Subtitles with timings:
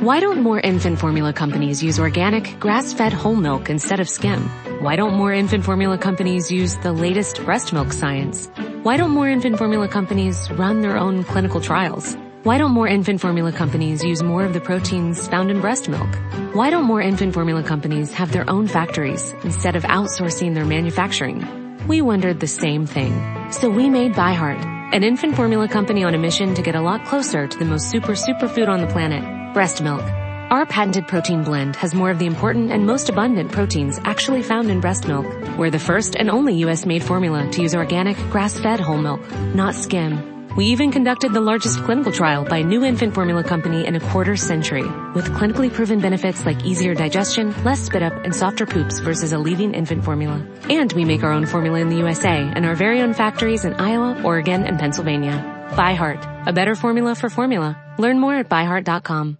[0.00, 4.48] Why don't more infant formula companies use organic, grass-fed whole milk instead of skim?
[4.80, 8.48] Why don't more infant formula companies use the latest breast milk science?
[8.82, 12.16] Why don't more infant formula companies run their own clinical trials?
[12.44, 16.08] Why don't more infant formula companies use more of the proteins found in breast milk?
[16.54, 21.46] Why don't more infant formula companies have their own factories instead of outsourcing their manufacturing?
[21.88, 23.12] We wondered the same thing.
[23.52, 24.64] So we made ByHeart,
[24.94, 27.90] an infant formula company on a mission to get a lot closer to the most
[27.90, 30.02] super superfood on the planet, breast milk.
[30.50, 34.70] Our patented protein blend has more of the important and most abundant proteins actually found
[34.70, 35.26] in breast milk.
[35.56, 39.20] We're the first and only US made formula to use organic, grass-fed whole milk,
[39.54, 40.30] not skim.
[40.56, 44.00] We even conducted the largest clinical trial by a new infant formula company in a
[44.00, 44.82] quarter century,
[45.14, 49.38] with clinically proven benefits like easier digestion, less spit up, and softer poops versus a
[49.38, 50.44] leading infant formula.
[50.68, 53.74] And we make our own formula in the USA and our very own factories in
[53.74, 55.38] Iowa, Oregon, and Pennsylvania.
[55.70, 57.78] ByHeart, a better formula for formula.
[57.98, 59.39] Learn more at byheart.com.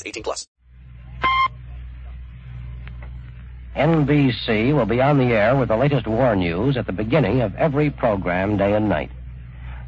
[0.05, 0.47] 18 plus.
[3.75, 7.55] NBC will be on the air with the latest war news at the beginning of
[7.55, 9.11] every program, day and night.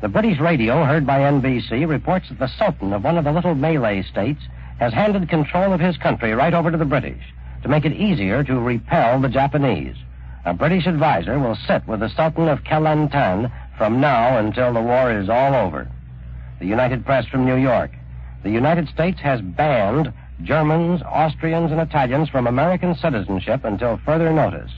[0.01, 3.55] The British radio, heard by NBC, reports that the Sultan of one of the little
[3.55, 4.41] Malay states
[4.79, 7.21] has handed control of his country right over to the British
[7.61, 9.95] to make it easier to repel the Japanese.
[10.45, 15.11] A British advisor will sit with the Sultan of Kelantan from now until the war
[15.17, 15.89] is all over.
[16.59, 17.91] The United Press from New York.
[18.43, 20.11] The United States has banned
[20.43, 24.71] Germans, Austrians, and Italians from American citizenship until further notice.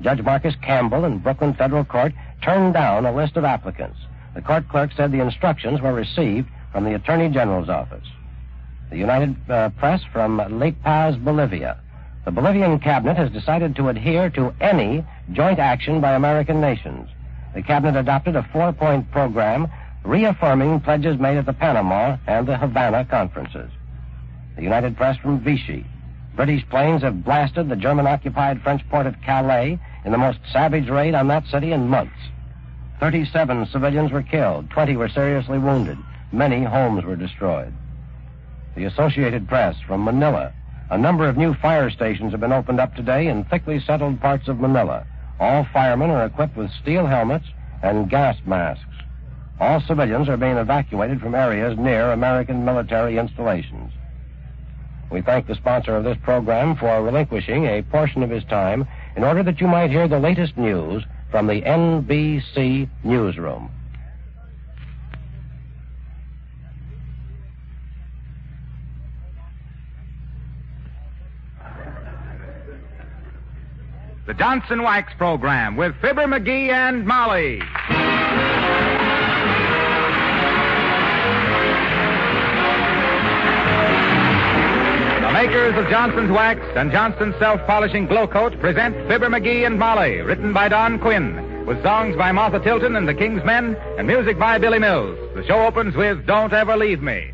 [0.00, 3.98] Judge Marcus Campbell in Brooklyn Federal Court turned down a list of applicants.
[4.34, 8.06] The court clerk said the instructions were received from the Attorney General's office.
[8.88, 11.78] The United uh, Press from La Paz, Bolivia.
[12.24, 17.08] The Bolivian cabinet has decided to adhere to any joint action by American nations.
[17.54, 19.68] The cabinet adopted a four-point program
[20.04, 23.70] reaffirming pledges made at the Panama and the Havana conferences.
[24.56, 25.84] The United Press from Vichy.
[26.36, 31.14] British planes have blasted the German-occupied French port of Calais in the most savage raid
[31.14, 32.16] on that city in months.
[33.00, 35.98] 37 civilians were killed, 20 were seriously wounded,
[36.32, 37.72] many homes were destroyed.
[38.76, 40.52] The Associated Press from Manila.
[40.90, 44.48] A number of new fire stations have been opened up today in thickly settled parts
[44.48, 45.06] of Manila.
[45.38, 47.46] All firemen are equipped with steel helmets
[47.82, 48.84] and gas masks.
[49.60, 53.92] All civilians are being evacuated from areas near American military installations.
[55.10, 59.24] We thank the sponsor of this program for relinquishing a portion of his time in
[59.24, 63.70] order that you might hear the latest news from the NBC newsroom.
[74.26, 77.60] The Johnson Wax Program with Fibber McGee and Molly.
[85.50, 90.52] Makers of Johnson's Wax and Johnson's Self-Polishing Glow Coat present Fibber McGee and Molly, written
[90.52, 94.58] by Don Quinn, with songs by Martha Tilton and the King's Men, and music by
[94.58, 95.18] Billy Mills.
[95.34, 97.32] The show opens with Don't Ever Leave Me.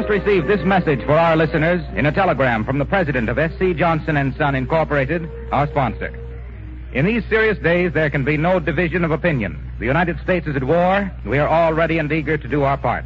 [0.00, 3.74] Just received this message for our listeners in a telegram from the president of S.C.
[3.74, 6.08] Johnson and Son Incorporated, our sponsor.
[6.92, 9.56] In these serious days, there can be no division of opinion.
[9.78, 11.12] The United States is at war.
[11.24, 13.04] We are all ready and eager to do our part.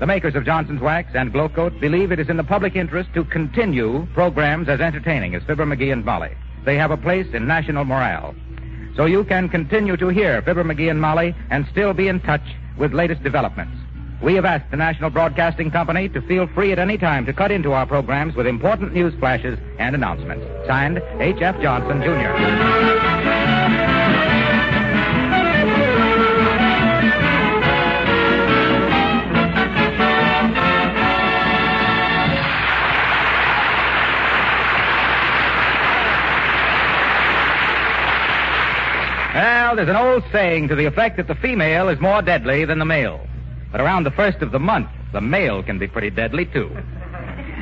[0.00, 3.10] The makers of Johnson's Wax and Glow Coat believe it is in the public interest
[3.14, 6.32] to continue programs as entertaining as Fibber McGee and Molly.
[6.64, 8.34] They have a place in national morale.
[8.96, 12.56] So you can continue to hear Fibber McGee and Molly and still be in touch
[12.76, 13.77] with latest developments.
[14.20, 17.52] We have asked the National Broadcasting Company to feel free at any time to cut
[17.52, 20.44] into our programs with important news flashes and announcements.
[20.66, 21.60] Signed, H.F.
[21.62, 23.28] Johnson, Jr.
[39.68, 42.78] Well, there's an old saying to the effect that the female is more deadly than
[42.78, 43.27] the male.
[43.70, 46.70] But around the first of the month, the mail can be pretty deadly, too.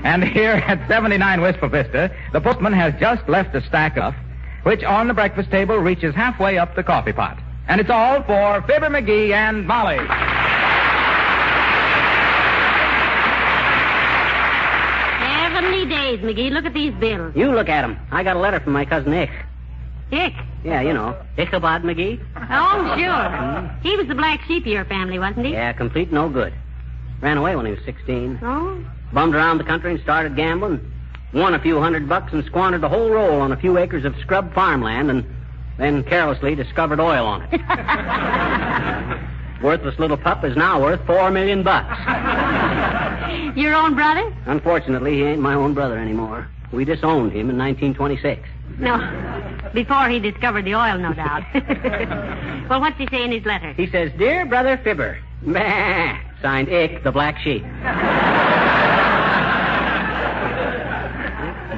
[0.05, 4.14] And here at 79 Wistful Vista, the postman has just left a stack of,
[4.62, 7.38] which on the breakfast table reaches halfway up the coffee pot.
[7.69, 9.99] And it's all for Fibber McGee and Molly.
[15.19, 16.50] Heavenly days, McGee.
[16.52, 17.35] Look at these bills.
[17.35, 17.99] You look at 'em.
[18.12, 19.31] I got a letter from my cousin Ich.
[20.11, 20.35] Dick.
[20.64, 21.17] Yeah, you know.
[21.37, 22.20] Ichabod McGee.
[22.37, 23.06] Oh, sure.
[23.06, 23.81] Mm-hmm.
[23.82, 25.53] He was the black sheep of your family, wasn't he?
[25.53, 26.55] Yeah, complete no good.
[27.20, 28.38] Ran away when he was 16.
[28.43, 28.85] Oh?
[29.12, 30.93] Bummed around the country and started gambling.
[31.32, 34.14] Won a few hundred bucks and squandered the whole roll on a few acres of
[34.20, 35.25] scrub farmland and
[35.79, 37.61] then carelessly discovered oil on it.
[39.62, 41.99] Worthless little pup is now worth four million bucks.
[43.56, 44.35] Your own brother?
[44.47, 46.49] Unfortunately, he ain't my own brother anymore.
[46.73, 48.43] We disowned him in 1926.
[48.79, 48.97] No.
[49.74, 51.42] Before he discovered the oil, no doubt.
[52.70, 53.72] well, what's he say in his letter?
[53.72, 55.18] He says, Dear Brother Fibber.
[55.42, 56.18] Bah.
[56.42, 57.64] Signed Ick, the black sheep.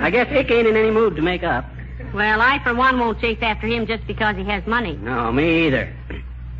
[0.00, 1.64] I guess Ick ain't in any mood to make up.
[2.14, 4.96] Well, I, for one, won't chase after him just because he has money.
[4.96, 5.93] No, me either.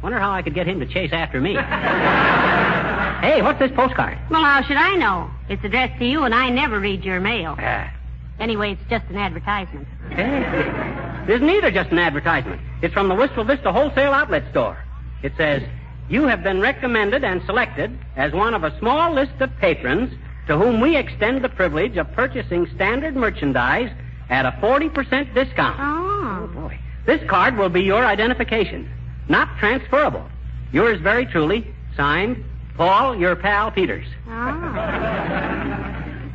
[0.03, 1.55] Wonder how I could get him to chase after me.
[3.21, 4.19] hey, what's this postcard?
[4.31, 5.31] Well, how should I know?
[5.49, 7.57] It's addressed to you, and I never read your mail.
[7.59, 7.93] Ah.
[8.39, 9.89] Anyway, it's just an advertisement.
[10.11, 12.61] It isn't either just an advertisement.
[12.83, 14.79] It's from the Wistful Vista Wholesale Outlet Store.
[15.23, 15.63] It says,
[16.09, 20.13] You have been recommended and selected as one of a small list of patrons
[20.47, 23.91] to whom we extend the privilege of purchasing standard merchandise
[24.31, 25.77] at a 40% discount.
[25.79, 26.43] Ah.
[26.43, 26.47] Oh.
[26.47, 26.79] boy.
[27.07, 28.91] This card will be your identification,
[29.29, 30.29] not transferable.
[30.73, 31.67] Yours very truly,
[31.97, 32.45] signed,
[32.77, 34.07] Paul, your pal Peters.
[34.29, 34.31] Oh.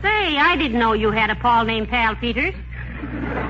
[0.02, 2.56] Say, I didn't know you had a Paul named Pal Peters.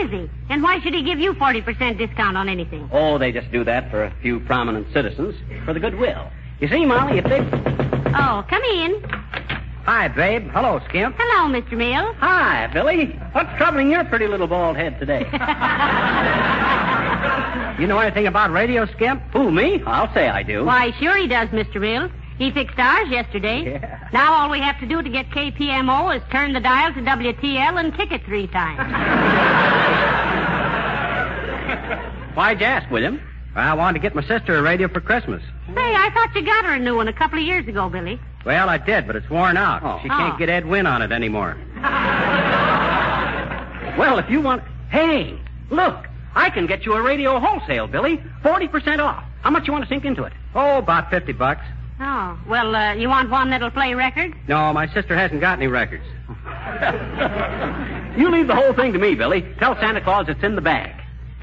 [0.00, 0.30] Who is he?
[0.48, 2.88] And why should he give you 40% discount on anything?
[2.92, 6.30] Oh, they just do that for a few prominent citizens, for the goodwill.
[6.60, 7.40] You see, Molly, if they...
[7.40, 9.02] Oh, come in.
[9.84, 10.48] Hi, babe.
[10.52, 11.16] Hello, Skimp.
[11.18, 11.72] Hello, Mr.
[11.72, 12.14] Mills.
[12.18, 13.06] Hi, Billy.
[13.32, 15.20] What's troubling your pretty little bald head today?
[17.80, 19.22] you know anything about radio, Skimp?
[19.32, 19.82] Who, me?
[19.86, 20.64] I'll say I do.
[20.64, 21.80] Why, sure he does, Mr.
[21.80, 22.10] Mills.
[22.40, 23.64] He fixed ours yesterday.
[23.72, 24.08] Yeah.
[24.14, 27.78] Now all we have to do to get KPMO is turn the dial to WTL
[27.78, 28.78] and kick it three times.
[32.34, 33.20] Why'd you ask, William?
[33.54, 35.42] I wanted to get my sister a radio for Christmas.
[35.74, 38.18] Say, I thought you got her a new one a couple of years ago, Billy.
[38.46, 39.82] Well, I did, but it's worn out.
[39.82, 39.98] Oh.
[40.02, 40.16] She Oh.
[40.16, 41.58] can't get Ed Wynn on it anymore.
[43.98, 44.62] well, if you want...
[44.90, 45.38] Hey,
[45.68, 46.06] look.
[46.34, 48.16] I can get you a radio wholesale, Billy.
[48.42, 49.24] 40% off.
[49.42, 50.32] How much you want to sink into it?
[50.54, 51.62] Oh, about 50 bucks.
[52.02, 54.34] Oh, well, uh, you want one that'll play records?
[54.48, 56.04] No, my sister hasn't got any records.
[58.18, 59.42] you leave the whole thing to me, Billy.
[59.58, 60.94] Tell Santa Claus it's in the bag.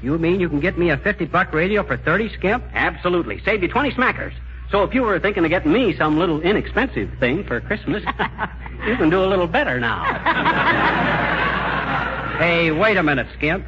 [0.02, 2.64] You mean you can get me a 50 buck radio for 30, Skimp?
[2.72, 3.40] Absolutely.
[3.44, 4.32] Save you 20 smackers.
[4.70, 8.02] So if you were thinking of getting me some little inexpensive thing for Christmas,
[8.86, 10.02] you can do a little better now.
[12.38, 13.64] hey, wait a minute, Skimp.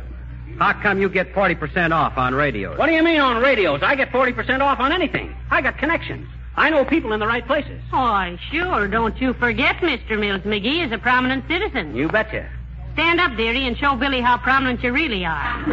[0.59, 2.79] How come you get 40% off on radios?
[2.79, 3.81] What do you mean on radios?
[3.83, 5.35] I get 40% off on anything.
[5.51, 6.29] I got connections.
[6.61, 7.81] I know people in the right places.
[7.91, 8.87] Oh, sure.
[8.87, 10.21] Don't you forget, Mr.
[10.21, 11.97] Mills McGee is a prominent citizen.
[11.97, 12.47] You betcha.
[12.93, 15.65] Stand up, dearie, and show Billy how prominent you really are.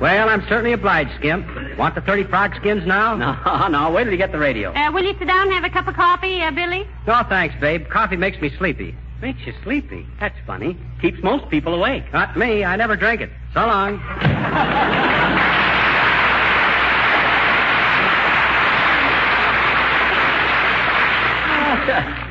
[0.00, 1.48] Well, I'm certainly obliged, Skimp.
[1.76, 3.16] Want the 30 frog skins now?
[3.44, 3.90] No, no.
[3.90, 4.72] Wait till you get the radio.
[4.72, 6.86] Uh, will you sit down and have a cup of coffee, uh, Billy?
[7.08, 7.88] No, thanks, babe.
[7.88, 8.94] Coffee makes me sleepy.
[9.20, 10.06] Makes you sleepy?
[10.20, 10.76] That's funny.
[11.02, 12.04] Keeps most people awake.
[12.12, 12.64] Not me.
[12.64, 13.30] I never drink it.
[13.52, 13.98] So long.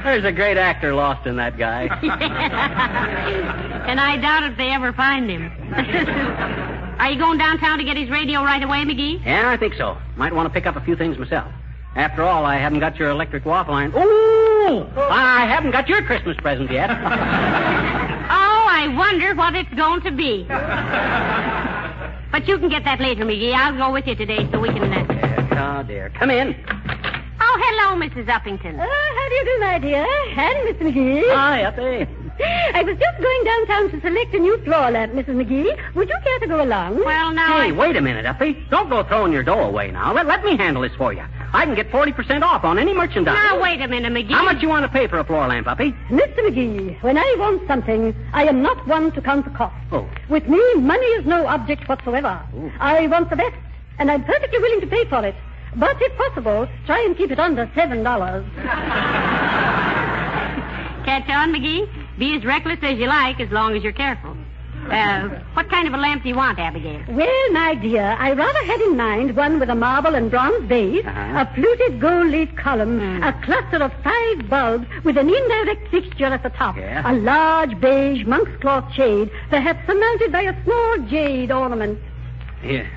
[0.08, 1.82] There's a great actor lost in that guy.
[3.90, 5.52] and I doubt if they ever find him.
[6.98, 9.26] Are you going downtown to get his radio right away, McGee?
[9.26, 9.98] Yeah, I think so.
[10.16, 11.52] Might want to pick up a few things myself.
[11.98, 13.92] After all, I haven't got your electric waffle iron.
[13.98, 14.88] Ooh!
[14.98, 16.90] I haven't got your Christmas present yet.
[16.90, 16.94] Oh,
[18.70, 20.46] I wonder what it's going to be.
[22.32, 23.54] But you can get that later, McGee.
[23.54, 24.84] I'll go with you today so we can.
[24.84, 25.82] Uh...
[25.82, 26.12] oh, dear.
[26.12, 26.56] Come in.
[27.58, 28.28] Oh, hello, Mrs.
[28.28, 28.78] Uppington.
[28.78, 30.06] Uh, how do you do, my dear?
[30.38, 30.94] And Mr.
[30.94, 31.24] McGee.
[31.34, 32.08] Hi, Uppy.
[32.76, 35.30] I was just going downtown to select a new floor lamp, Mrs.
[35.30, 35.96] McGee.
[35.96, 37.04] Would you care to go along?
[37.04, 37.60] Well, now.
[37.60, 37.72] Hey, I...
[37.72, 38.64] wait a minute, Uppy.
[38.70, 40.14] Don't go throwing your dough away now.
[40.14, 41.24] Let, let me handle this for you.
[41.52, 43.34] I can get 40% off on any merchandise.
[43.34, 44.34] Now, wait a minute, McGee.
[44.34, 45.94] How much you want to pay for a floor lamp, Uppy?
[46.10, 46.38] Mr.
[46.42, 49.74] McGee, when I want something, I am not one to count the cost.
[49.92, 50.08] Oh.
[50.30, 52.40] With me, money is no object whatsoever.
[52.80, 53.56] I want the best,
[53.98, 55.34] and I'm perfectly willing to pay for it.
[55.78, 58.46] But if possible, try and keep it under seven dollars.
[61.06, 61.88] Catch on, McGee?
[62.18, 64.36] Be as reckless as you like as long as you're careful.
[64.92, 67.02] Uh, what kind of a lamp do you want, Abigail?
[67.10, 71.06] Well, my dear, I rather had in mind one with a marble and bronze base,
[71.06, 71.46] Uh-huh.
[71.46, 73.24] a fluted gold leaf column, Hmm.
[73.24, 77.10] a cluster of five bulbs with an indirect fixture at the top, Yeah.
[77.10, 82.00] a large beige monk's cloth shade, perhaps surmounted by a small jade ornament.
[82.62, 82.88] Here.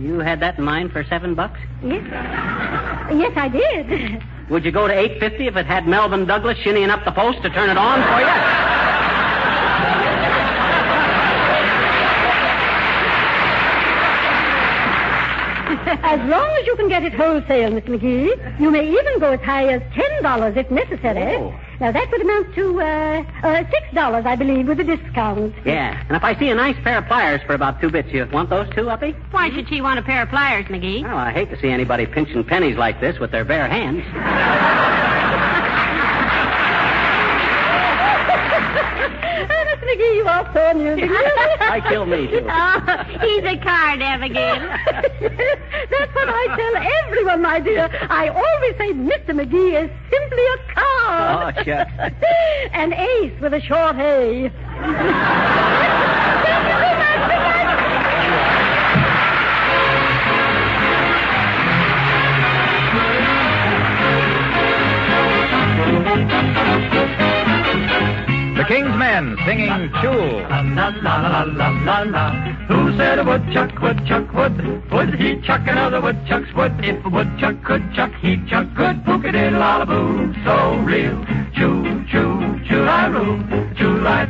[0.00, 1.60] You had that in mind for seven bucks?
[1.84, 2.02] Yes,
[3.12, 4.22] yes, I did.
[4.48, 7.42] Would you go to eight fifty if it had Melvyn Douglas shinnying up the post
[7.42, 8.26] to turn it on for you?
[16.02, 19.40] As long as you can get it wholesale, Miss McGee, you may even go as
[19.40, 21.36] high as ten dollars if necessary.
[21.36, 21.54] Oh.
[21.80, 25.54] Now that would amount to uh, uh, six dollars, I believe, with a discount.
[25.64, 25.98] Yeah.
[26.08, 28.50] And if I see a nice pair of pliers for about two bits, you want
[28.50, 29.12] those too, Uppy?
[29.30, 31.02] Why should she want a pair of pliers, McGee?
[31.02, 34.04] Well, I hate to see anybody pinching pennies like this with their bare hands.
[39.90, 41.10] McGee, you are so amusing.
[41.10, 42.46] I kill me, too.
[42.50, 44.60] Oh, he's a card, Abigail.
[45.20, 47.88] That's what I tell everyone, my dear.
[48.08, 49.30] I always say Mr.
[49.30, 51.54] McGee is simply a card.
[51.58, 51.92] Oh, shucks.
[52.72, 54.50] An ace with a short A.
[68.70, 70.46] King's Men singing Chul.
[72.68, 74.92] Who said a woodchuck, woodchuck would?
[74.92, 76.72] Would he chuck another woodchuck's wood?
[76.78, 79.02] If a woodchuck could chuck, he'd chuck good.
[79.02, 81.18] Bookadoo, so real.
[81.52, 83.42] Choo, choo, choo, I roo.
[83.74, 84.26] Choo, I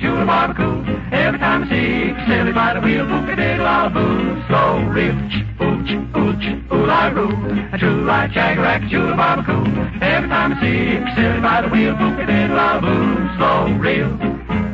[0.00, 1.00] choo, a barbecue.
[1.10, 5.51] Every time I see silly by the wheel, bookadoo, so real.
[7.02, 7.30] I roo.
[7.80, 10.00] Choo, I chagarack, choo, a barbecue.
[10.00, 14.16] Every time I see silly by the wheel, bookadoo, so real.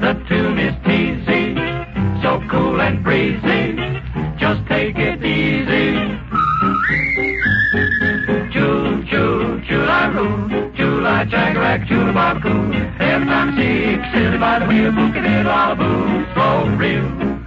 [0.02, 1.56] The tune is teasy,
[2.20, 3.76] so cool and breezy.
[4.36, 5.96] Just take it easy.
[8.52, 12.90] Choo, choo, choo-la-roo, choo-la, chagarack, choo-la-barbecue.
[13.00, 17.08] Every time I see silly by the wheel, book-a-diddle-all-boo, so real.
[17.08, 17.37] I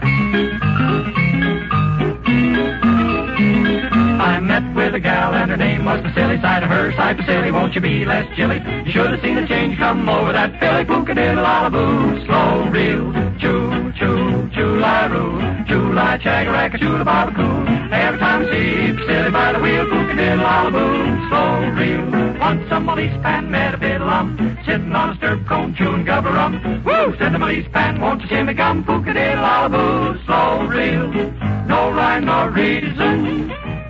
[5.99, 6.39] was Vasily.
[6.41, 8.57] Side of her, side of silly, won't you be less chilly?
[8.85, 10.83] You should have seen the change come over that Philly.
[10.83, 13.11] Book-a-diddle-all-boo, slow real.
[13.39, 17.91] Choo, choo, choo-la-roo, choo-la, chagarack, choo-la-barbecue.
[17.91, 22.39] Every time I see silly by the wheel, book-a-diddle-all-boo, slow real.
[22.39, 26.83] Once a police pan met a fiddlum, sitting on a stirp cone chewing gubber rum.
[26.83, 27.15] Woo!
[27.17, 28.83] Said the police pan, won't you see me gum?
[28.83, 31.10] Book-a-diddle-all-boo, slow real.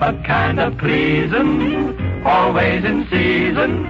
[0.02, 3.86] But kind of pleasing, always in season.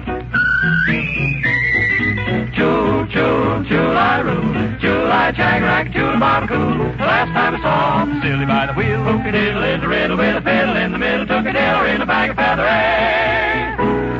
[2.54, 6.58] Choo, choo, choo-la-roo, choo-la, chag-rack, choo-la-barbecue.
[7.00, 10.42] Last time I saw him, silly by the wheel, hook-a-diddle is a riddle with a
[10.42, 12.68] fiddle in the middle, took a diddle in a bag of feather.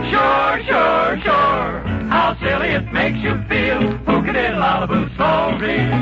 [0.09, 5.93] Sure, sure, sure, how silly it makes you feel, hook-a-diddle-all-a-boo, so real,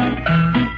[0.55, 0.70] so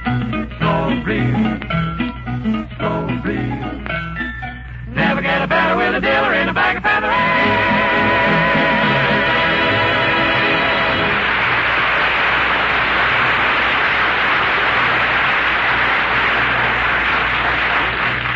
[5.73, 7.07] get with a dealer in a bag of feather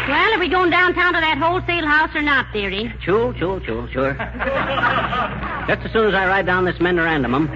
[0.08, 2.94] Well, are we going downtown to that wholesale house or not, dearie?
[3.02, 4.14] Choo, choo, choo, sure.
[5.68, 7.36] Just as soon as I write down this memorandum.
[7.36, 7.48] Um,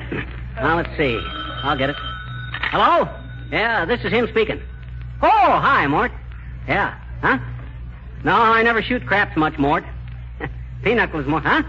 [0.56, 1.18] now, let's see.
[1.64, 1.96] I'll get it.
[1.96, 3.08] Hello?
[3.52, 4.62] Yeah, this is him speaking.
[5.22, 6.12] Oh, hi, Mort.
[6.68, 7.00] Yeah.
[7.22, 7.40] Huh?
[8.24, 9.84] No, I never shoot craps much, Mort.
[10.84, 11.44] Pinocchio's Mort.
[11.44, 11.64] Huh?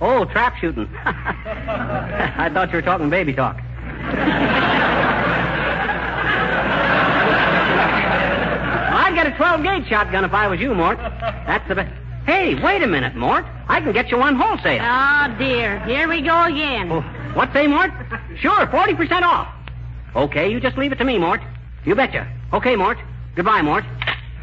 [0.00, 0.88] Oh, trap shooting.
[1.04, 3.56] I thought you were talking baby talk.
[9.08, 10.98] I'd get a 12 gauge shotgun if I was you, Mort.
[10.98, 11.92] That's the best.
[12.26, 13.44] Hey, wait a minute, Mort.
[13.68, 14.82] I can get you one wholesale.
[14.82, 15.80] Oh, dear.
[15.86, 16.92] Here we go again.
[16.92, 17.00] Oh,
[17.34, 17.90] what say, Mort?
[18.38, 19.48] Sure, 40% off.
[20.14, 21.40] Okay, you just leave it to me, Mort.
[21.84, 22.30] You betcha.
[22.52, 22.98] Okay, Mort.
[23.34, 23.84] Goodbye, Mort.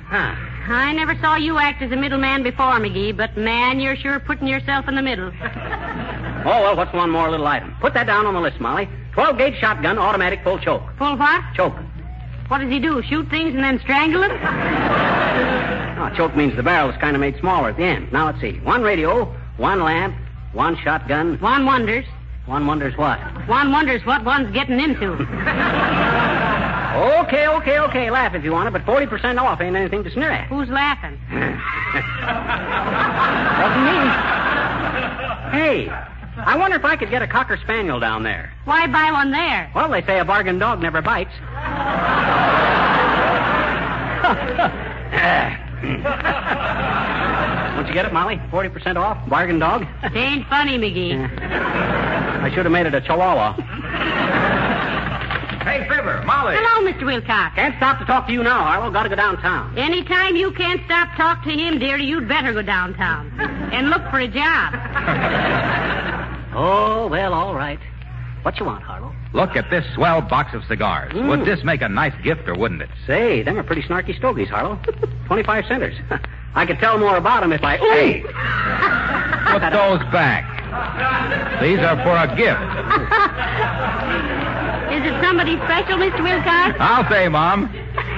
[0.08, 0.36] Huh.
[0.68, 4.48] I never saw you act as a middleman before, McGee, but man, you're sure putting
[4.48, 5.32] yourself in the middle.
[6.46, 7.76] Oh, well, what's one more little item?
[7.82, 8.88] Put that down on the list, Molly.
[9.14, 10.84] 12 gauge shotgun, automatic full choke.
[11.00, 11.42] Full what?
[11.56, 11.74] Choke.
[12.50, 13.02] What does he do?
[13.02, 14.32] Shoot things and then strangle them?
[15.98, 18.12] Oh, choke means the barrel is kind of made smaller at the end.
[18.12, 18.60] Now, let's see.
[18.60, 19.26] One radio,
[19.58, 20.16] one lamp,
[20.54, 21.40] one shotgun.
[21.40, 22.06] One wonders.
[22.46, 23.18] One wonders what?
[23.48, 25.16] One wonders what one's getting into.
[27.26, 28.12] Okay, okay, okay.
[28.12, 30.48] Laugh if you want it, but 40% off ain't anything to sneer at.
[30.48, 31.20] Who's laughing?
[33.62, 33.98] Wasn't me.
[35.50, 35.90] Hey,
[36.38, 38.54] I wonder if I could get a cocker spaniel down there.
[38.66, 39.72] Why buy one there?
[39.74, 41.32] Well, they say a bargain dog never bites.
[47.76, 48.38] Don't you get it, Molly?
[48.52, 49.28] 40% off?
[49.28, 49.86] Bargain dog?
[50.04, 51.16] It ain't funny, McGee.
[51.42, 53.56] I should have made it a chihuahua.
[55.66, 56.56] Hey, Fibber, Molly.
[56.56, 57.08] Hello, Mr.
[57.08, 57.56] Wilcox.
[57.56, 58.92] Can't stop to talk to you now, Harlow.
[58.92, 59.76] Gotta go downtown.
[59.76, 63.32] Anytime you can't stop talk to him, dearie, you'd better go downtown
[63.74, 64.74] and look for a job.
[66.58, 67.80] Oh, well, all right.
[68.44, 69.14] What you want, Harlow?
[69.34, 71.12] Look at this swell box of cigars.
[71.12, 71.28] Mm.
[71.28, 72.88] Would this make a nice gift or wouldn't it?
[73.06, 74.80] Say, them are pretty snarky stogies, Harlow.
[75.28, 75.96] 25 centers.
[76.54, 77.76] I could tell more about them if I...
[77.76, 78.22] Hey!
[79.52, 80.46] Put those back.
[81.62, 82.62] These are for a gift.
[85.06, 86.24] Is it somebody special, Mr.
[86.24, 86.78] Wilcox?
[86.80, 87.70] I'll say, Mom.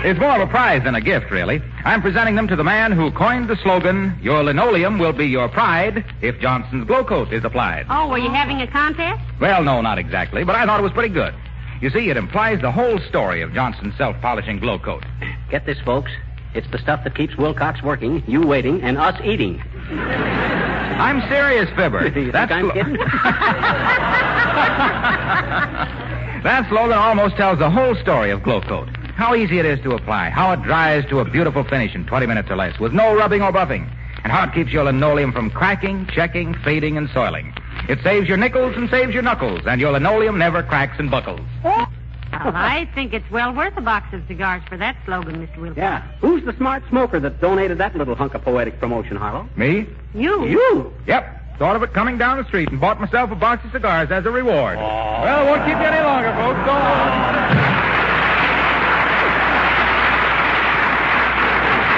[0.05, 1.61] It's more of a prize than a gift, really.
[1.83, 5.49] I'm presenting them to the man who coined the slogan, Your linoleum will be your
[5.49, 7.87] pride if Johnson's Glow Coat is applied.
[7.89, 9.19] Oh, were you having a contest?
[9.41, 11.33] Well, no, not exactly, but I thought it was pretty good.
[11.81, 15.03] You see, it implies the whole story of Johnson's self-polishing Glow Coat.
[15.49, 16.11] Get this, folks.
[16.53, 19.61] It's the stuff that keeps Wilcox working, you waiting, and us eating.
[19.91, 22.05] I'm serious, Fibber.
[22.07, 22.97] You think That's I'm slo- kidding?
[26.47, 28.87] that slogan almost tells the whole story of Glow Coat.
[29.15, 32.25] How easy it is to apply, how it dries to a beautiful finish in 20
[32.25, 33.91] minutes or less, with no rubbing or buffing,
[34.23, 37.53] and how it keeps your linoleum from cracking, checking, fading, and soiling.
[37.89, 41.41] It saves your nickels and saves your knuckles, and your linoleum never cracks and buckles.
[41.65, 41.85] Well,
[42.31, 45.57] I think it's well worth a box of cigars for that slogan, Mr.
[45.57, 45.77] Wilcox.
[45.77, 46.01] Yeah.
[46.21, 49.49] Who's the smart smoker that donated that little hunk of poetic promotion, Harlow?
[49.57, 49.85] Me?
[50.13, 50.47] You?
[50.47, 50.93] You?
[51.07, 51.46] Yep.
[51.57, 54.25] Thought of it coming down the street and bought myself a box of cigars as
[54.25, 54.77] a reward.
[54.77, 56.59] Well, won't keep you any longer, folks.
[56.65, 57.47] Go on.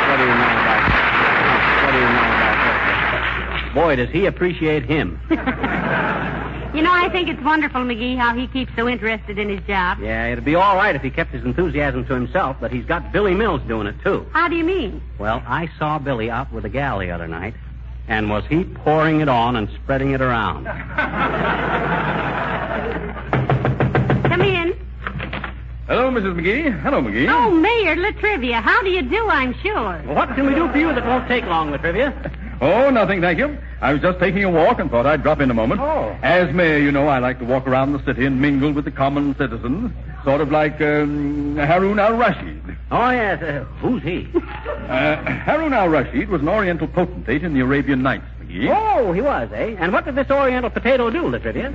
[0.08, 0.82] What do you know about
[1.84, 2.56] What do you know about
[3.66, 3.72] that?
[3.75, 5.20] Boy, does he appreciate him.
[6.72, 9.98] You know, I think it's wonderful, McGee, how he keeps so interested in his job.
[10.00, 13.12] Yeah, it'd be all right if he kept his enthusiasm to himself, but he's got
[13.12, 14.24] Billy Mills doing it, too.
[14.34, 15.01] How do you mean?
[15.18, 17.56] Well, I saw Billy out with a gal the other night,
[18.10, 20.66] and was he pouring it on and spreading it around?
[24.25, 24.75] Come in.
[25.88, 26.34] Hello, Mrs.
[26.36, 26.82] McGee.
[26.82, 27.30] Hello, McGee.
[27.30, 30.02] Oh, Mayor La Trivia, how do you do, I'm sure?
[30.06, 32.12] Well, what can we do for you that won't take long, La Trivia?
[32.62, 33.58] Oh, nothing, thank you.
[33.82, 35.80] I was just taking a walk and thought I'd drop in a moment.
[35.80, 36.17] Oh.
[36.22, 38.91] As mayor, you know, I like to walk around the city and mingle with the
[38.91, 39.93] common citizens,
[40.26, 42.78] sort of like um, Harun al-Rashid.
[42.91, 43.41] Oh, yes.
[43.41, 44.28] Uh, who's he?
[44.89, 48.76] Uh, Harun al-Rashid was an Oriental potentate in the Arabian Nights, McGee.
[48.76, 49.76] Oh, he was, eh?
[49.78, 51.72] And what did this Oriental potato do, La Trivia?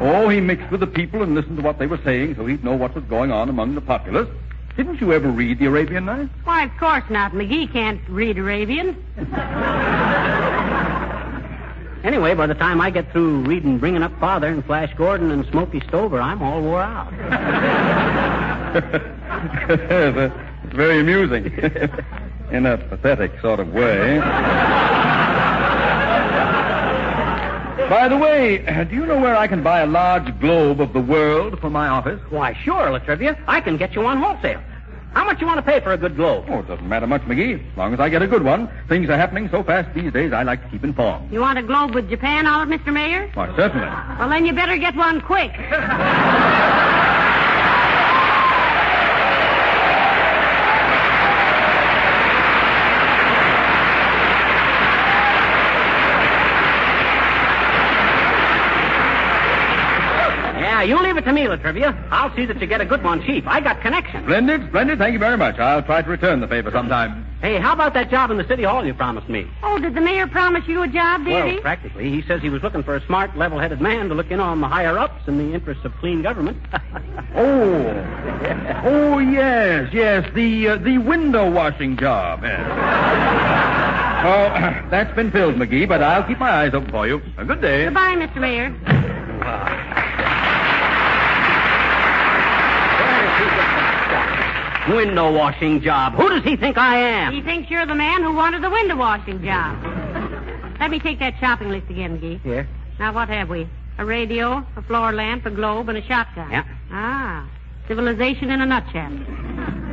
[0.00, 2.64] Oh, he mixed with the people and listened to what they were saying so he'd
[2.64, 4.28] know what was going on among the populace.
[4.76, 6.30] Didn't you ever read the Arabian Nights?
[6.44, 7.32] Why, of course not.
[7.32, 9.02] McGee can't read Arabian.
[12.04, 15.46] Anyway, by the time I get through reading Bringing Up Father and Flash Gordon and
[15.46, 17.12] Smokey Stover, I'm all wore out.
[19.68, 21.46] it's very amusing.
[22.52, 24.20] In a pathetic sort of way.
[27.88, 30.92] By the way, uh, do you know where I can buy a large globe of
[30.92, 32.20] the world for my office?
[32.30, 33.38] Why, sure, La Trivia.
[33.46, 34.60] I can get you on wholesale.
[35.12, 36.44] How much you want to pay for a good globe?
[36.48, 37.70] Oh, it doesn't matter much, McGee.
[37.70, 38.68] As long as I get a good one.
[38.88, 41.32] Things are happening so fast these days, I like to keep informed.
[41.32, 42.92] You want a globe with Japan on it, Mr.
[42.92, 43.30] Mayor?
[43.34, 43.86] Why, certainly.
[44.18, 45.52] Well, then you better get one quick.
[60.86, 61.96] you leave it to me, La Trivia.
[62.10, 63.46] I'll see that you get a good one cheap.
[63.46, 64.24] I got connections.
[64.24, 64.98] Splendid, splendid.
[64.98, 65.58] Thank you very much.
[65.58, 67.24] I'll try to return the favor sometime.
[67.42, 69.46] Hey, how about that job in the city hall you promised me?
[69.62, 71.60] Oh, did the mayor promise you a job, did Well, he?
[71.60, 72.10] practically.
[72.10, 74.68] He says he was looking for a smart, level-headed man to look in on the
[74.68, 76.58] higher-ups in the interests of clean government.
[77.38, 82.40] Oh, oh yes, yes, the uh, the window washing job.
[82.42, 82.60] Yes.
[84.24, 87.20] oh, that's been filled, McGee, but I'll keep my eyes open for you.
[87.36, 87.84] A good day.
[87.84, 88.36] Goodbye, Mr.
[88.40, 88.74] Mayor.
[94.88, 96.14] Window washing job.
[96.14, 97.32] Who does he think I am?
[97.32, 99.82] He thinks you're the man who wanted the window washing job.
[100.80, 102.38] Let me take that shopping list again, Gee.
[102.38, 102.68] Here.
[102.98, 103.68] Now, what have we?
[103.98, 106.50] A radio, a floor lamp, a globe, and a shotgun.
[106.50, 106.64] Yeah.
[106.90, 107.48] Ah,
[107.88, 109.10] civilization in a nutshell.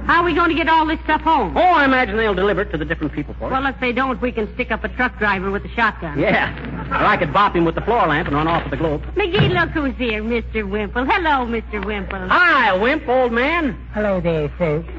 [0.05, 1.55] How are we going to get all this stuff home?
[1.55, 3.51] Oh, I imagine they'll deliver it to the different people for us.
[3.51, 6.19] Well, if they don't, we can stick up a truck driver with a shotgun.
[6.19, 6.51] Yeah.
[6.89, 9.03] Or I could bop him with the floor lamp and run off with the globe.
[9.15, 10.69] McGee, look who's here, Mr.
[10.69, 11.05] Wimple.
[11.05, 11.83] Hello, Mr.
[11.83, 12.27] Wimple.
[12.29, 13.77] Hi, Wimp, old man.
[13.93, 14.89] Hello there, folks.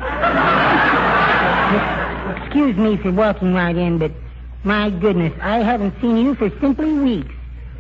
[2.45, 4.13] Excuse me for walking right in, but
[4.65, 7.35] my goodness, I haven't seen you for simply weeks.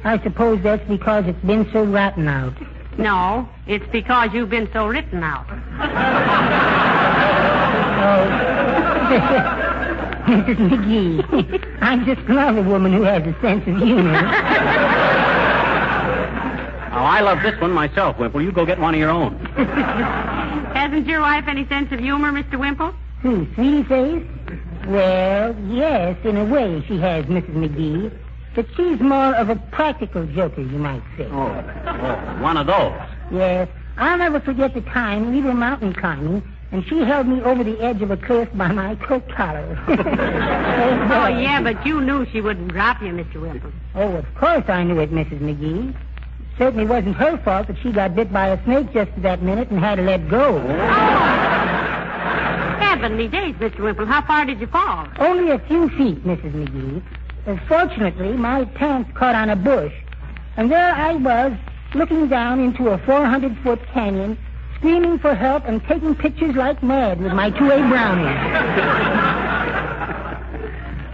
[0.04, 2.54] I suppose that's because it's been so rotten out.
[2.98, 5.46] No, it's because you've been so written out.
[8.06, 9.60] Oh.
[10.26, 10.56] Mrs.
[10.70, 14.12] McGee, I just love a woman who has a sense of humor.
[16.94, 18.40] Oh, I love this one myself, Wimple.
[18.40, 19.34] You go get one of your own.
[20.76, 22.56] Hasn't your wife any sense of humor, Mr.
[22.56, 22.94] Wimple?
[23.20, 24.22] Who, Sweetie Face?
[24.86, 27.56] Well, yes, in a way she has, Mrs.
[27.56, 28.16] McGee.
[28.54, 31.26] But she's more of a practical joker, you might say.
[31.32, 31.48] Oh,
[31.86, 32.94] oh one of those.
[33.32, 33.68] Yes.
[33.96, 36.42] I'll never forget the time we were mountain climbing,
[36.74, 39.78] and she held me over the edge of a cliff by my coat collar.
[41.14, 43.40] Oh, yeah, but you knew she wouldn't drop you, Mr.
[43.40, 43.70] Wimple.
[43.94, 45.38] Oh, of course I knew it, Mrs.
[45.38, 45.94] McGee.
[46.58, 49.70] Certainly wasn't her fault that she got bit by a snake just at that minute
[49.70, 50.58] and had to let go.
[52.80, 53.80] Heavenly days, Mr.
[53.80, 54.06] Wimple.
[54.06, 55.06] How far did you fall?
[55.18, 56.52] Only a few feet, Mrs.
[56.52, 57.02] McGee.
[57.46, 59.94] Uh, fortunately, my pants caught on a bush,
[60.56, 61.52] and there I was,
[61.94, 64.36] looking down into a 400-foot canyon,
[64.76, 68.24] screaming for help and taking pictures like mad with my 2A brownie.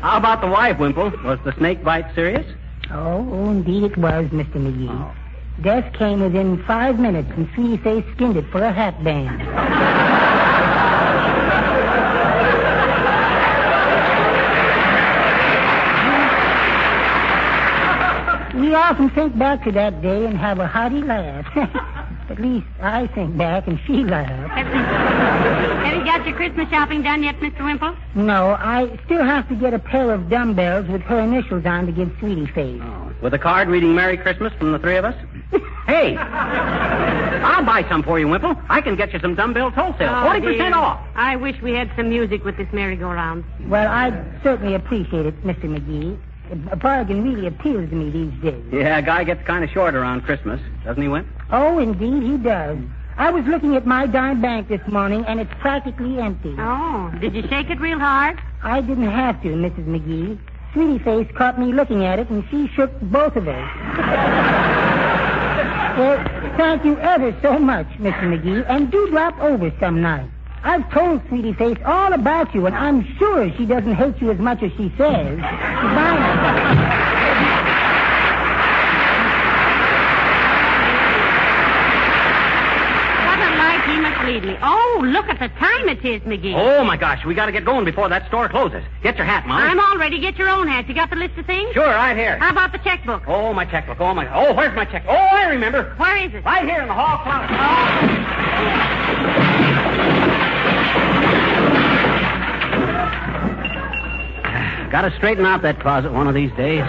[0.01, 1.11] How about the wife, Wimple?
[1.25, 2.46] Was the snake bite serious?
[2.90, 4.55] Oh, oh, indeed it was, Mr.
[4.55, 4.88] McGee.
[4.90, 5.14] Oh.
[5.62, 9.40] Death came within five minutes, and Sweetie Face skinned it for a hat band.
[18.61, 21.46] We often think back to that day and have a hearty laugh.
[22.30, 24.52] At least I think back and she laughs.
[24.52, 27.64] Have you got your Christmas shopping done yet, Mr.
[27.64, 27.96] Wimple?
[28.14, 31.92] No, I still have to get a pair of dumbbells with her initials on to
[31.92, 32.80] give Sweetie Face.
[32.84, 35.16] Oh, with a card reading Merry Christmas from the three of us?
[35.88, 36.16] hey!
[36.16, 38.54] I'll buy some for you, Wimple.
[38.68, 40.10] I can get you some dumbbells wholesale.
[40.10, 40.74] Ah, oh, 40% dear.
[40.74, 41.04] off.
[41.16, 43.44] I wish we had some music with this merry-go-round.
[43.66, 45.64] Well, I'd certainly appreciate it, Mr.
[45.64, 46.16] McGee.
[46.70, 48.64] A bargain really appeals to me these days.
[48.72, 51.26] Yeah, a guy gets kind of short around Christmas, doesn't he, Wimp?
[51.52, 52.78] Oh, indeed he does.
[53.16, 56.54] I was looking at my dime bank this morning, and it's practically empty.
[56.58, 58.40] Oh, did you shake it real hard?
[58.62, 59.86] I didn't have to, Mrs.
[59.86, 60.38] McGee.
[60.72, 63.54] Sweetie Face caught me looking at it, and she shook both of us.
[65.98, 66.24] well,
[66.56, 68.22] thank you ever so much, Mr.
[68.22, 70.30] McGee, and do drop over some night.
[70.62, 74.38] I've told Sweetie Face all about you, and I'm sure she doesn't hate you as
[74.38, 75.36] much as she says.
[75.36, 76.90] Goodbye.
[83.26, 83.84] What a life
[84.40, 84.59] he me.
[84.62, 86.55] Oh, look at the time it is, McGee.
[86.55, 88.83] Oh, my gosh, we got to get going before that store closes.
[89.03, 89.62] Get your hat, Molly.
[89.62, 90.20] I'm all ready.
[90.20, 90.88] Get your own hat.
[90.88, 91.72] You got the list of things?
[91.72, 92.38] Sure, right here.
[92.38, 93.22] How about the checkbook?
[93.26, 94.00] Oh, my checkbook.
[94.00, 94.26] Oh, my.
[94.35, 95.05] Oh, where's my check?
[95.09, 95.94] Oh, I remember.
[95.96, 96.44] Where is it?
[96.44, 97.50] Right here in the hall closet.
[104.90, 106.83] Got to straighten out that closet one of these days.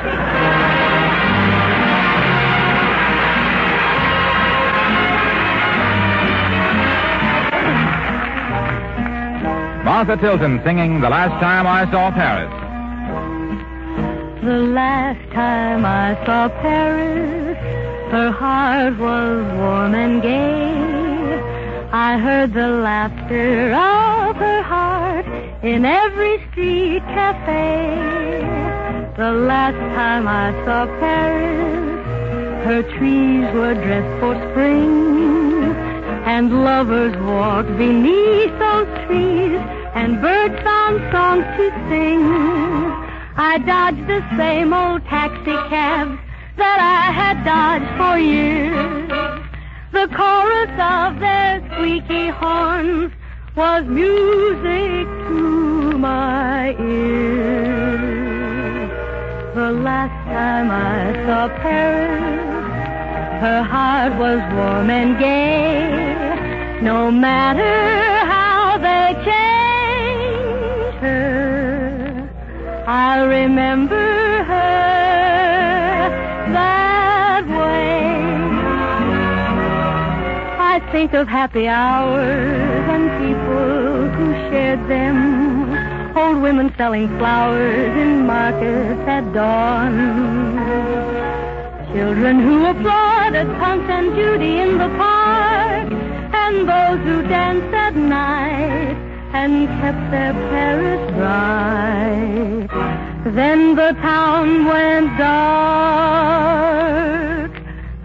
[9.92, 12.50] Martha Tilton singing The Last Time I Saw Paris.
[14.42, 17.58] The last time I saw Paris,
[18.10, 21.90] her heart was warm and gay.
[21.92, 25.26] I heard the laughter of her heart
[25.62, 28.40] in every street cafe.
[29.18, 35.76] The last time I saw Paris, her trees were dressed for spring,
[36.26, 39.60] and lovers walked beneath those trees,
[39.94, 42.24] and birds found songs to sing.
[43.36, 46.20] I dodged the same old taxi cabs
[46.58, 49.10] that I had dodged for years.
[49.92, 53.12] The chorus of their squeaky horns
[53.56, 58.12] was music to my ears.
[59.54, 62.22] The last time I saw Paris,
[63.42, 66.80] her heart was warm and gay.
[66.82, 68.21] No matter
[72.94, 74.82] I'll remember her
[76.52, 78.12] that way.
[80.60, 86.18] I think of happy hours and people who shared them.
[86.18, 89.96] Old women selling flowers in markets at dawn.
[91.94, 95.88] Children who applauded Punch and Judy in the park.
[96.44, 98.41] And those who danced at night
[99.34, 102.68] and kept their Paris bright.
[103.34, 106.52] Then the town went dark.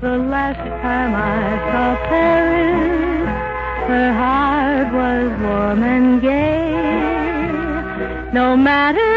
[0.01, 3.29] The last time I saw Paris,
[3.89, 6.75] her heart was warm and gay.
[8.33, 9.15] No matter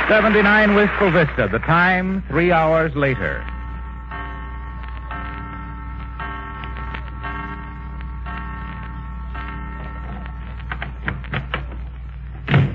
[0.08, 1.48] 79 Wistful Vista.
[1.50, 3.42] The time, three hours later.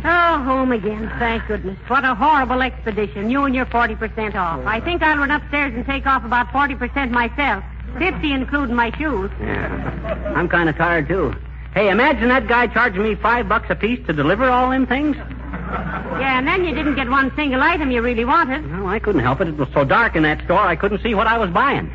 [0.03, 1.11] Oh, home again.
[1.19, 1.77] Thank goodness.
[1.87, 3.29] What a horrible expedition.
[3.29, 4.65] You and your 40% off.
[4.65, 7.63] I think I'll run upstairs and take off about 40% myself.
[7.99, 9.29] 50 including my shoes.
[9.39, 10.33] Yeah.
[10.35, 11.35] I'm kind of tired, too.
[11.75, 15.15] Hey, imagine that guy charging me five bucks a piece to deliver all them things.
[16.19, 18.69] Yeah, and then you didn't get one single item you really wanted.
[18.71, 19.47] Well, I couldn't help it.
[19.47, 21.91] It was so dark in that store, I couldn't see what I was buying.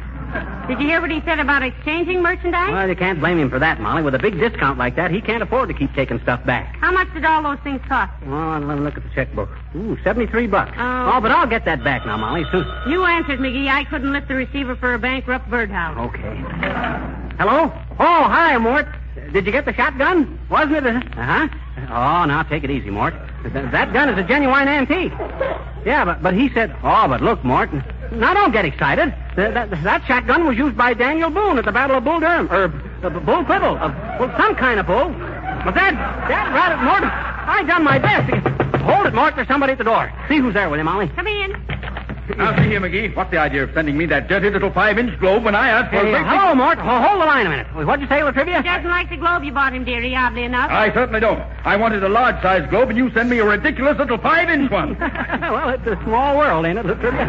[0.66, 2.72] Did you hear what he said about exchanging merchandise?
[2.72, 4.02] Well, you can't blame him for that, Molly.
[4.02, 6.74] With a big discount like that, he can't afford to keep taking stuff back.
[6.76, 8.12] How much did all those things cost?
[8.26, 9.50] Well, let me look at the checkbook.
[9.76, 10.72] Ooh, 73 bucks.
[10.76, 11.12] Oh.
[11.14, 12.66] oh but I'll get that back now, Molly, soon.
[12.88, 13.68] You answered, McGee.
[13.68, 15.98] I couldn't lift the receiver for a bankrupt birdhouse.
[15.98, 16.42] Okay.
[17.38, 17.70] Hello?
[18.00, 18.86] Oh, hi, Mort.
[19.32, 20.40] Did you get the shotgun?
[20.50, 20.86] Wasn't it?
[20.86, 20.96] a...
[20.96, 21.48] Uh huh.
[21.90, 23.14] Oh, now take it easy, Mort.
[23.52, 25.12] Th- that gun is a genuine antique.
[25.84, 27.70] Yeah, but but he said, oh, but look, Mort.
[28.12, 29.14] Now don't get excited.
[29.36, 32.50] Th- that, that shotgun was used by Daniel Boone at the Battle of Bull Durham,
[32.50, 32.64] or
[33.04, 35.08] uh, Bull Quibble, uh, well, some kind of bull.
[35.64, 35.94] But that
[36.28, 38.30] that rabbit, Mort, I done my best.
[38.82, 39.34] Hold it, Mort.
[39.36, 40.12] There's somebody at the door.
[40.28, 41.08] See who's there with him, Molly.
[41.08, 41.73] Come in.
[42.36, 43.14] Now, see here, McGee.
[43.14, 45.96] What's the idea of sending me that dirty little five-inch globe when I asked for
[46.00, 46.26] Hey, a big...
[46.26, 46.78] hello, Mort.
[46.78, 47.66] Ho- hold the line a minute.
[47.74, 48.62] What'd you say, La Trivia?
[48.62, 50.70] He doesn't like the globe you bought him, dearie, oddly enough.
[50.70, 51.40] I certainly don't.
[51.64, 54.98] I wanted a large-sized globe, and you send me a ridiculous little five-inch one.
[54.98, 57.26] well, it's a small world, ain't it, La Trivia?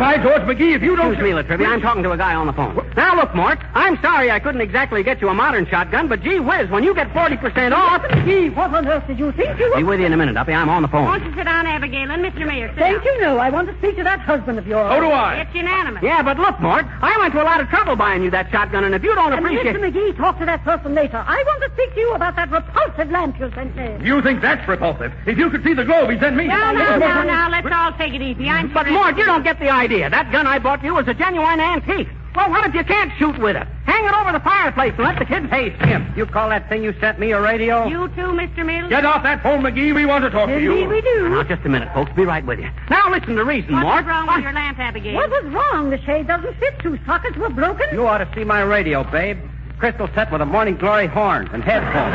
[0.00, 1.12] By George McGee, if you don't...
[1.12, 1.68] Excuse me, La Trivia.
[1.68, 2.74] I'm talking to a guy on the phone.
[3.20, 3.58] Now, look, Mort.
[3.74, 6.94] I'm sorry I couldn't exactly get you a modern shotgun, but gee whiz, when you
[6.94, 8.00] get 40% off...
[8.24, 9.76] Gee, what on earth did you think you were.
[9.76, 10.54] Be with you in a minute, Uppy.
[10.54, 11.04] I'm on the phone.
[11.04, 12.46] Won't you sit down, Abigail, and Mr.
[12.46, 13.14] Mayor, sit Thank down.
[13.14, 13.36] you, no.
[13.36, 14.90] I want to speak to that husband of yours.
[14.90, 15.40] So do I.
[15.42, 16.02] It's unanimous.
[16.02, 18.84] Yeah, but look, Mort, I went to a lot of trouble buying you that shotgun,
[18.84, 19.76] and if you don't And appreciate...
[19.76, 19.92] Mr.
[19.92, 21.18] McGee, talk to that person later.
[21.26, 23.98] I want to speak to you about that repulsive lamp you sent me.
[24.02, 25.12] You think that's repulsive.
[25.26, 26.46] If you could see the globe he sent me...
[26.46, 28.48] Now, now, now, now, let's all take it easy.
[28.48, 30.08] I'm But, sure- Mort, you don't get the idea.
[30.08, 32.08] That gun I bought you was a genuine antique.
[32.34, 33.66] Well, what if you can't shoot with it?
[33.86, 35.50] Hang it over the fireplace and let the kids...
[35.50, 37.86] Hey, Skip, you call that thing you sent me a radio?
[37.88, 38.64] You too, Mr.
[38.64, 38.88] Mills?
[38.88, 39.92] Get off that phone, McGee.
[39.94, 40.72] We want to talk to you.
[40.72, 41.28] Indeed we do.
[41.30, 42.12] Now, just a minute, folks.
[42.14, 42.70] Be right with you.
[42.88, 43.84] Now, listen to reason, Mark.
[43.86, 44.06] What's Mort.
[44.06, 45.14] wrong with your lamp, Abigail?
[45.14, 45.90] What was wrong?
[45.90, 46.78] The shade doesn't fit.
[46.80, 47.86] Two sockets were broken.
[47.92, 49.38] You ought to see my radio, babe.
[49.78, 52.14] Crystal set with a Morning Glory horn and headphones.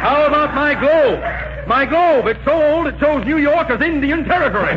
[0.00, 1.20] How about my globe?
[1.68, 2.26] My globe.
[2.26, 4.72] It's so old it shows New York as Indian territory.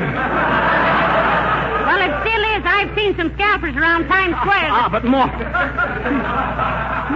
[1.93, 2.62] Well, it still is.
[2.65, 4.69] I've seen some scalpers around Times Square.
[4.73, 5.29] ah, but Mort.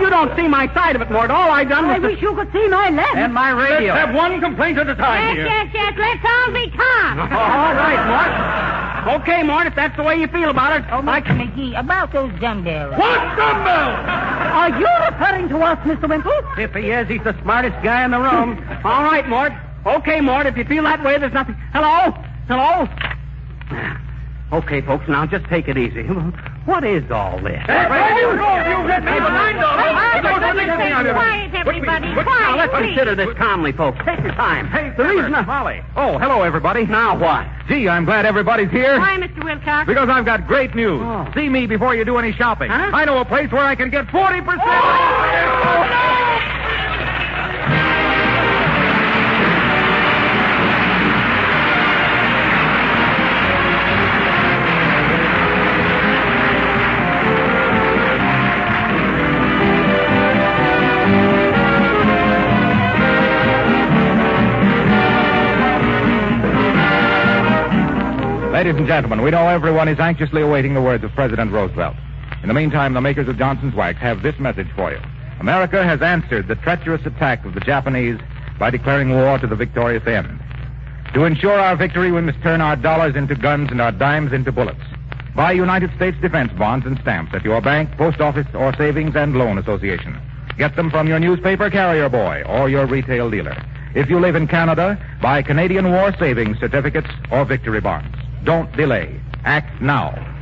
[0.01, 1.31] you don't see my side of it, Mort.
[1.31, 1.95] All I've done was...
[1.97, 3.17] I to- wish you could see my lamp.
[3.17, 3.93] And my radio.
[3.93, 5.45] Let's have one complaint at a time yes, here.
[5.47, 5.93] yes, yes.
[5.97, 7.19] Let's all be calm.
[7.33, 9.21] all right, Mort.
[9.21, 10.85] Okay, Mort, if that's the way you feel about it.
[10.91, 11.33] Oh, I Mr.
[11.39, 12.91] McGee, about those dumbbells.
[12.97, 13.91] What dumbbell?
[14.53, 16.07] Are you referring to us, Mr.
[16.09, 16.37] Wimple?
[16.59, 18.59] If he is, he's the smartest guy in the room.
[18.83, 19.53] All right, Mort.
[19.85, 21.55] Okay, Mort, if you feel that way, there's nothing.
[21.73, 22.11] Hello?
[22.47, 22.85] Hello?
[24.51, 26.03] Okay, folks, now just take it easy.
[26.67, 27.63] What is all this?
[27.65, 28.51] Hey, you go.
[28.67, 30.31] You get me behind all Quiet, this.
[30.31, 31.13] Don't you think anything of it.
[31.13, 32.11] quiet, everybody.
[32.11, 32.87] Quiet, Now, let's please.
[32.87, 33.97] consider this calmly, folks.
[34.03, 34.67] Take your time.
[34.67, 35.43] Hey, the reason I...
[35.45, 35.81] Molly.
[35.95, 36.85] Oh, hello, everybody.
[36.85, 37.47] Now what?
[37.69, 38.99] Gee, I'm glad everybody's here.
[38.99, 39.45] Why, Mr.
[39.45, 39.87] Wilcox?
[39.87, 40.99] Because I've got great news.
[41.01, 41.25] Oh.
[41.33, 42.69] See me before you do any shopping.
[42.69, 42.91] Huh?
[42.93, 44.43] I know a place where I can get 40%.
[68.57, 71.95] Ladies and gentlemen, we know everyone is anxiously awaiting the words of President Roosevelt.
[72.41, 74.97] In the meantime, the makers of Johnson's Wax have this message for you.
[75.39, 78.19] America has answered the treacherous attack of the Japanese
[78.57, 80.39] by declaring war to the victorious end.
[81.13, 84.51] To ensure our victory, we must turn our dollars into guns and our dimes into
[84.51, 84.81] bullets.
[85.35, 89.35] Buy United States defense bonds and stamps at your bank, post office, or savings and
[89.35, 90.19] loan association.
[90.57, 93.55] Get them from your newspaper carrier boy or your retail dealer.
[93.93, 98.16] If you live in Canada, buy Canadian War Savings certificates or victory bonds.
[98.47, 99.19] Don't delay.
[99.43, 100.36] Act now.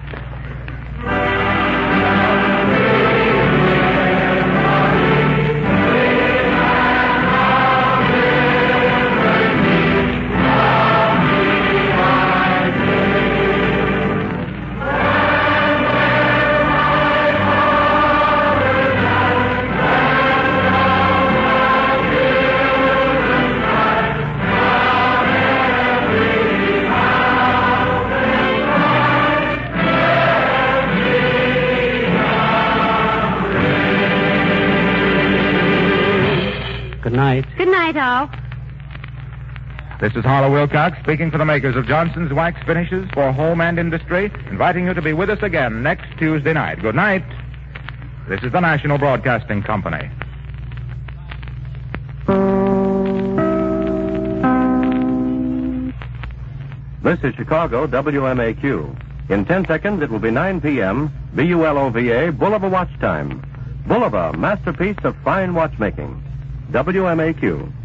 [40.02, 43.80] This is Harlow Wilcox speaking for the makers of Johnson's Wax Finishes for Home and
[43.80, 46.82] Industry, inviting you to be with us again next Tuesday night.
[46.82, 47.24] Good night.
[48.28, 50.10] This is the National Broadcasting Company.
[57.02, 59.30] This is Chicago WMAQ.
[59.30, 61.10] In 10 seconds, it will be 9 p.m.
[61.36, 63.42] B-U-L-O-V-A, Bulova Watch Time.
[63.88, 66.22] Bulova, masterpiece of fine watchmaking.
[66.72, 67.85] WMAQ.